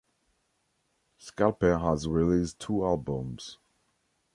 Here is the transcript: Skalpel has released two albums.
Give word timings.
Skalpel 1.19 1.77
has 1.79 2.07
released 2.07 2.57
two 2.57 2.83
albums. 2.83 3.59